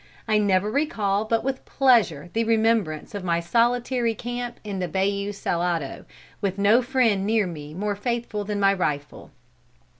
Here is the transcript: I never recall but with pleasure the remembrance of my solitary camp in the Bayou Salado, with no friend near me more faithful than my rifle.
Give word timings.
I 0.27 0.39
never 0.39 0.71
recall 0.71 1.25
but 1.25 1.43
with 1.43 1.63
pleasure 1.63 2.31
the 2.33 2.43
remembrance 2.43 3.13
of 3.13 3.23
my 3.23 3.39
solitary 3.39 4.15
camp 4.15 4.59
in 4.63 4.79
the 4.79 4.87
Bayou 4.87 5.31
Salado, 5.31 6.05
with 6.41 6.57
no 6.57 6.81
friend 6.81 7.23
near 7.23 7.45
me 7.45 7.75
more 7.75 7.95
faithful 7.95 8.43
than 8.43 8.59
my 8.59 8.73
rifle. 8.73 9.29